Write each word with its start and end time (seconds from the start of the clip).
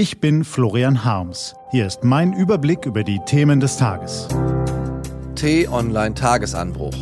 Ich 0.00 0.18
bin 0.18 0.44
Florian 0.44 1.04
Harms. 1.04 1.54
Hier 1.72 1.86
ist 1.86 2.04
mein 2.04 2.32
Überblick 2.32 2.86
über 2.86 3.04
die 3.04 3.20
Themen 3.26 3.60
des 3.60 3.76
Tages. 3.76 4.28
T-Online 5.34 6.14
Tagesanbruch. 6.14 6.96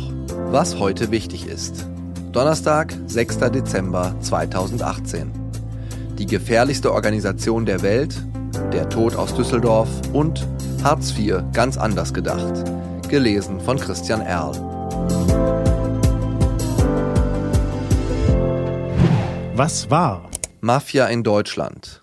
Was 0.51 0.77
heute 0.79 1.09
wichtig 1.09 1.47
ist. 1.47 1.87
Donnerstag, 2.33 2.93
6. 3.07 3.37
Dezember 3.53 4.13
2018. 4.19 5.31
Die 6.17 6.25
gefährlichste 6.25 6.91
Organisation 6.91 7.65
der 7.65 7.83
Welt, 7.83 8.21
der 8.73 8.89
Tod 8.89 9.15
aus 9.15 9.33
Düsseldorf 9.33 9.87
und 10.11 10.45
Hartz 10.83 11.17
IV 11.17 11.41
ganz 11.53 11.77
anders 11.77 12.13
gedacht. 12.13 12.65
Gelesen 13.07 13.61
von 13.61 13.77
Christian 13.77 14.19
Erl. 14.19 14.51
Was 19.55 19.89
war? 19.89 20.29
Mafia 20.59 21.05
in 21.05 21.23
Deutschland. 21.23 21.98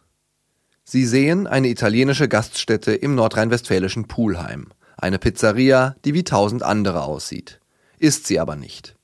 Sie 0.89 1.05
sehen 1.05 1.49
eine 1.49 1.67
italienische 1.67 2.29
Gaststätte 2.29 2.95
im 2.95 3.17
nordrhein-westfälischen 3.17 4.07
Pulheim. 4.07 4.69
Eine 4.97 5.19
Pizzeria, 5.19 5.97
die 6.05 6.15
wie 6.15 6.23
tausend 6.23 6.63
andere 6.63 7.03
aussieht. 7.03 7.59
Ist 7.99 8.29
sie 8.29 8.39
aber 8.39 8.55
nicht. 8.55 8.95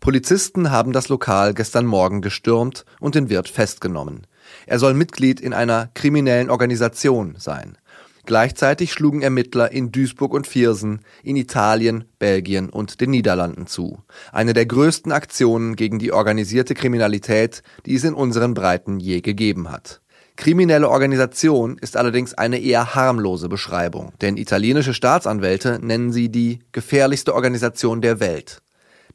Polizisten 0.00 0.70
haben 0.70 0.92
das 0.92 1.08
Lokal 1.08 1.54
gestern 1.54 1.86
Morgen 1.86 2.20
gestürmt 2.20 2.84
und 3.00 3.14
den 3.14 3.30
Wirt 3.30 3.48
festgenommen. 3.48 4.26
Er 4.66 4.78
soll 4.78 4.92
Mitglied 4.92 5.40
in 5.40 5.54
einer 5.54 5.88
kriminellen 5.94 6.50
Organisation 6.50 7.36
sein. 7.38 7.78
Gleichzeitig 8.26 8.92
schlugen 8.92 9.22
Ermittler 9.22 9.72
in 9.72 9.92
Duisburg 9.92 10.34
und 10.34 10.46
Viersen, 10.46 11.00
in 11.22 11.36
Italien, 11.36 12.04
Belgien 12.18 12.68
und 12.68 13.00
den 13.00 13.12
Niederlanden 13.12 13.66
zu. 13.66 14.02
Eine 14.30 14.52
der 14.52 14.66
größten 14.66 15.10
Aktionen 15.10 15.74
gegen 15.74 15.98
die 15.98 16.12
organisierte 16.12 16.74
Kriminalität, 16.74 17.62
die 17.86 17.94
es 17.94 18.04
in 18.04 18.12
unseren 18.12 18.52
Breiten 18.52 19.00
je 19.00 19.22
gegeben 19.22 19.70
hat. 19.70 20.02
Kriminelle 20.40 20.88
Organisation 20.88 21.76
ist 21.76 21.98
allerdings 21.98 22.32
eine 22.32 22.58
eher 22.58 22.94
harmlose 22.94 23.50
Beschreibung, 23.50 24.14
denn 24.22 24.38
italienische 24.38 24.94
Staatsanwälte 24.94 25.78
nennen 25.82 26.12
sie 26.12 26.30
die 26.30 26.60
gefährlichste 26.72 27.34
Organisation 27.34 28.00
der 28.00 28.20
Welt. 28.20 28.62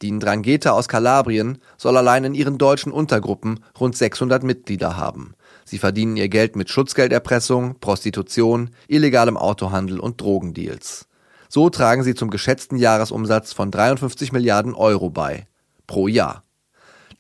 Die 0.04 0.12
Ndrangheta 0.12 0.70
aus 0.70 0.88
Kalabrien 0.88 1.58
soll 1.78 1.98
allein 1.98 2.26
in 2.26 2.36
ihren 2.36 2.60
deutschen 2.60 2.92
Untergruppen 2.92 3.62
rund 3.80 3.98
600 3.98 4.44
Mitglieder 4.44 4.98
haben. 4.98 5.34
Sie 5.66 5.80
verdienen 5.80 6.16
ihr 6.16 6.30
Geld 6.30 6.56
mit 6.56 6.70
Schutzgelderpressung, 6.70 7.80
Prostitution, 7.80 8.70
illegalem 8.88 9.36
Autohandel 9.36 10.00
und 10.00 10.22
Drogendeals. 10.22 11.08
So 11.50 11.72
tragen 11.72 12.04
sie 12.04 12.14
zum 12.14 12.30
geschätzten 12.30 12.78
Jahresumsatz 12.78 13.52
von 13.52 13.72
53 13.72 14.32
Milliarden 14.32 14.76
Euro 14.76 15.10
bei. 15.10 15.48
Pro 15.88 16.08
Jahr. 16.08 16.45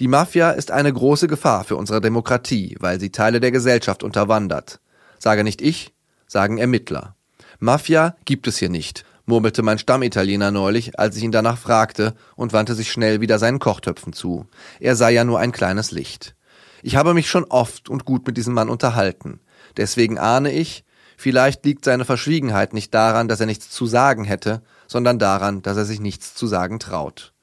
Die 0.02 0.10
Mafia 0.10 0.52
ist 0.52 0.72
eine 0.72 0.92
große 0.92 1.28
Gefahr 1.28 1.64
für 1.64 1.78
unsere 1.78 2.02
Demokratie, 2.02 2.76
weil 2.82 3.00
sie 3.00 3.12
Teile 3.12 3.40
der 3.40 3.52
Gesellschaft 3.52 4.04
unterwandert. 4.04 4.82
Sage 5.20 5.46
nicht 5.46 5.62
ich, 5.62 5.94
sagen 6.28 6.58
Ermittler. 6.58 7.16
Mafia 7.60 8.18
gibt 8.26 8.48
es 8.48 8.58
hier 8.58 8.68
nicht, 8.68 9.06
murmelte 9.26 9.64
mein 9.64 9.80
Stammitaliener 9.80 10.52
neulich, 10.52 11.00
als 11.00 11.16
ich 11.16 11.24
ihn 11.24 11.32
danach 11.32 11.58
fragte 11.58 12.14
und 12.36 12.52
wandte 12.52 12.76
sich 12.76 12.92
schnell 12.92 13.22
wieder 13.22 13.40
seinen 13.40 13.60
Kochtöpfen 13.60 14.12
zu. 14.12 14.48
Er 14.82 14.98
sei 14.98 15.14
ja 15.14 15.24
nur 15.24 15.40
ein 15.40 15.54
kleines 15.54 15.92
Licht. 15.92 16.36
Ich 16.84 16.98
habe 16.98 17.14
mich 17.14 17.30
schon 17.30 17.46
oft 17.46 17.90
und 17.90 18.04
gut 18.04 18.28
mit 18.28 18.36
diesem 18.36 18.54
Mann 18.54 18.70
unterhalten. 18.70 19.40
Deswegen 19.78 20.20
ahne 20.20 20.52
ich, 20.52 20.84
vielleicht 21.16 21.64
liegt 21.64 21.86
seine 21.86 22.04
Verschwiegenheit 22.04 22.74
nicht 22.74 22.94
daran, 22.94 23.30
dass 23.30 23.40
er 23.40 23.46
nichts 23.46 23.70
zu 23.70 23.86
sagen 23.86 24.26
hätte, 24.26 24.62
sondern 24.88 25.20
daran, 25.20 25.62
dass 25.62 25.78
er 25.78 25.86
sich 25.86 26.02
nichts 26.02 26.36
zu 26.36 26.48
sagen 26.48 26.80
traut. 26.80 27.34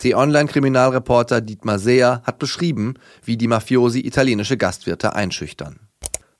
T-Online-Kriminalreporter 0.00 1.42
Dietmar 1.42 1.78
Seer 1.78 2.22
hat 2.24 2.38
beschrieben, 2.38 2.94
wie 3.22 3.36
die 3.36 3.48
Mafiosi 3.48 4.00
italienische 4.00 4.56
Gastwirte 4.56 5.14
einschüchtern. 5.14 5.78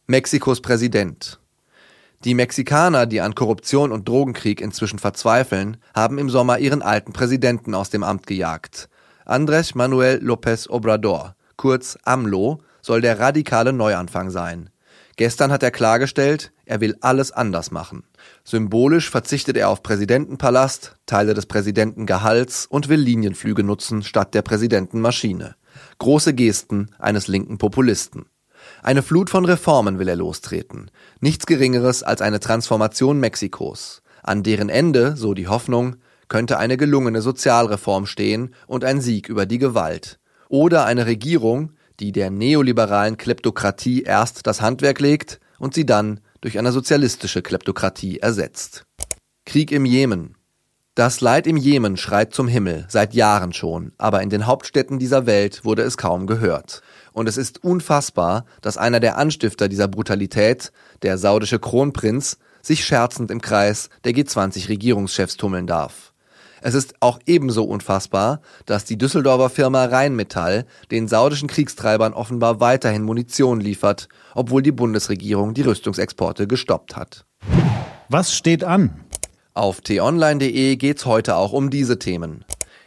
Mexikos 0.06 0.62
Präsident 0.62 1.38
Die 2.24 2.32
Mexikaner, 2.32 3.04
die 3.04 3.20
an 3.20 3.34
Korruption 3.34 3.92
und 3.92 4.08
Drogenkrieg 4.08 4.62
inzwischen 4.62 4.98
verzweifeln, 4.98 5.76
haben 5.94 6.16
im 6.16 6.30
Sommer 6.30 6.58
ihren 6.58 6.80
alten 6.80 7.12
Präsidenten 7.12 7.74
aus 7.74 7.90
dem 7.90 8.02
Amt 8.02 8.26
gejagt. 8.26 8.88
Andrés 9.26 9.76
Manuel 9.76 10.22
López 10.24 10.66
Obrador, 10.70 11.36
kurz 11.56 11.98
AMLO, 12.04 12.62
soll 12.80 13.02
der 13.02 13.20
radikale 13.20 13.74
Neuanfang 13.74 14.30
sein. 14.30 14.70
Gestern 15.16 15.52
hat 15.52 15.62
er 15.62 15.70
klargestellt, 15.70 16.50
er 16.70 16.80
will 16.80 16.96
alles 17.00 17.32
anders 17.32 17.72
machen. 17.72 18.04
Symbolisch 18.44 19.10
verzichtet 19.10 19.56
er 19.56 19.68
auf 19.68 19.82
Präsidentenpalast, 19.82 20.94
Teile 21.04 21.34
des 21.34 21.46
Präsidentengehalts 21.46 22.66
und 22.66 22.88
will 22.88 23.00
Linienflüge 23.00 23.64
nutzen 23.64 24.04
statt 24.04 24.34
der 24.34 24.42
Präsidentenmaschine. 24.42 25.56
Große 25.98 26.32
Gesten 26.32 26.90
eines 27.00 27.26
linken 27.26 27.58
Populisten. 27.58 28.26
Eine 28.84 29.02
Flut 29.02 29.30
von 29.30 29.44
Reformen 29.44 29.98
will 29.98 30.08
er 30.08 30.14
lostreten. 30.14 30.92
Nichts 31.18 31.46
Geringeres 31.46 32.04
als 32.04 32.22
eine 32.22 32.38
Transformation 32.38 33.18
Mexikos. 33.18 34.02
An 34.22 34.44
deren 34.44 34.68
Ende, 34.68 35.16
so 35.16 35.34
die 35.34 35.48
Hoffnung, 35.48 35.96
könnte 36.28 36.58
eine 36.58 36.76
gelungene 36.76 37.20
Sozialreform 37.20 38.06
stehen 38.06 38.54
und 38.68 38.84
ein 38.84 39.00
Sieg 39.00 39.28
über 39.28 39.44
die 39.44 39.58
Gewalt. 39.58 40.20
Oder 40.48 40.84
eine 40.84 41.06
Regierung, 41.06 41.72
die 41.98 42.12
der 42.12 42.30
neoliberalen 42.30 43.16
Kleptokratie 43.16 44.02
erst 44.02 44.46
das 44.46 44.60
Handwerk 44.60 45.00
legt 45.00 45.40
und 45.58 45.74
sie 45.74 45.84
dann 45.84 46.20
durch 46.40 46.58
eine 46.58 46.72
sozialistische 46.72 47.42
Kleptokratie 47.42 48.18
ersetzt. 48.18 48.84
Krieg 49.44 49.72
im 49.72 49.84
Jemen. 49.84 50.36
Das 50.94 51.20
Leid 51.20 51.46
im 51.46 51.56
Jemen 51.56 51.96
schreit 51.96 52.34
zum 52.34 52.48
Himmel, 52.48 52.84
seit 52.88 53.14
Jahren 53.14 53.52
schon, 53.52 53.92
aber 53.96 54.22
in 54.22 54.30
den 54.30 54.46
Hauptstädten 54.46 54.98
dieser 54.98 55.24
Welt 55.24 55.64
wurde 55.64 55.82
es 55.82 55.96
kaum 55.96 56.26
gehört. 56.26 56.82
Und 57.12 57.28
es 57.28 57.36
ist 57.36 57.62
unfassbar, 57.64 58.44
dass 58.60 58.76
einer 58.76 59.00
der 59.00 59.16
Anstifter 59.16 59.68
dieser 59.68 59.88
Brutalität, 59.88 60.72
der 61.02 61.16
saudische 61.16 61.58
Kronprinz, 61.58 62.38
sich 62.62 62.84
scherzend 62.84 63.30
im 63.30 63.40
Kreis 63.40 63.88
der 64.04 64.12
G20 64.12 64.68
Regierungschefs 64.68 65.36
tummeln 65.36 65.66
darf. 65.66 66.09
Es 66.62 66.74
ist 66.74 66.94
auch 67.00 67.18
ebenso 67.26 67.64
unfassbar, 67.64 68.40
dass 68.66 68.84
die 68.84 68.98
Düsseldorfer 68.98 69.50
Firma 69.50 69.84
Rheinmetall 69.84 70.66
den 70.90 71.08
saudischen 71.08 71.48
Kriegstreibern 71.48 72.12
offenbar 72.12 72.60
weiterhin 72.60 73.02
Munition 73.02 73.60
liefert, 73.60 74.08
obwohl 74.34 74.62
die 74.62 74.72
Bundesregierung 74.72 75.54
die 75.54 75.62
Rüstungsexporte 75.62 76.46
gestoppt 76.46 76.96
hat. 76.96 77.24
Was 78.08 78.34
steht 78.34 78.64
an? 78.64 79.04
Auf 79.54 79.80
t-online.de 79.80 80.76
geht's 80.76 81.06
heute 81.06 81.36
auch 81.36 81.52
um 81.52 81.70
diese 81.70 81.98
Themen. 81.98 82.44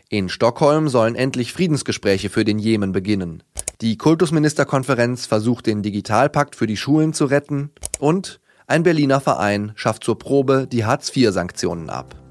In 0.10 0.30
Stockholm 0.30 0.90
sollen 0.90 1.16
endlich 1.16 1.54
Friedensgespräche 1.54 2.30
für 2.30 2.46
den 2.46 2.60
Jemen 2.60 2.92
beginnen. 2.92 3.44
Die 3.82 3.98
Kultusministerkonferenz 3.98 5.26
versucht 5.26 5.66
den 5.66 5.82
Digitalpakt 5.82 6.56
für 6.56 6.68
die 6.68 6.78
Schulen 6.78 7.14
zu 7.14 7.26
retten 7.26 7.72
und 8.00 8.40
ein 8.68 8.84
Berliner 8.84 9.20
Verein 9.20 9.74
schafft 9.76 10.04
zur 10.04 10.18
Probe 10.18 10.68
die 10.72 10.86
Hartz-IV-Sanktionen 10.86 11.90
ab. 11.90 12.23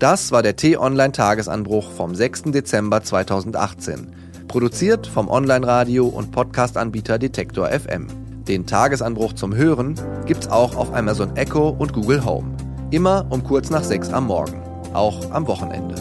Das 0.00 0.32
war 0.32 0.42
der 0.42 0.56
T-Online-Tagesanbruch 0.56 1.92
vom 1.92 2.16
6. 2.16 2.42
Dezember 2.46 3.02
2018. 3.02 4.12
Produziert 4.48 5.06
vom 5.06 5.28
Online-Radio- 5.28 6.08
und 6.08 6.32
Podcast-Anbieter 6.32 7.18
Detektor 7.18 7.68
FM. 7.68 8.08
Den 8.48 8.66
Tagesanbruch 8.66 9.34
zum 9.34 9.54
Hören 9.54 9.94
gibt's 10.26 10.48
auch 10.48 10.74
auf 10.74 10.92
Amazon 10.92 11.36
Echo 11.36 11.68
und 11.68 11.92
Google 11.92 12.24
Home. 12.24 12.56
Immer 12.90 13.26
um 13.30 13.44
kurz 13.44 13.70
nach 13.70 13.84
6 13.84 14.12
am 14.12 14.26
Morgen. 14.26 14.60
Auch 14.92 15.30
am 15.30 15.46
Wochenende. 15.46 15.94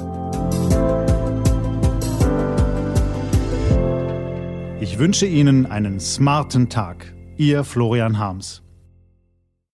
Ich 4.81 4.97
wünsche 4.97 5.27
Ihnen 5.27 5.67
einen 5.67 5.99
smarten 5.99 6.67
Tag. 6.67 7.13
Ihr 7.37 7.63
Florian 7.63 8.17
Harms. 8.17 8.62